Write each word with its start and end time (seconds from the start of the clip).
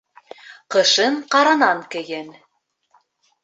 Ҡышын 0.75 1.21
ҡаранан 1.37 1.85
кейен. 1.95 2.35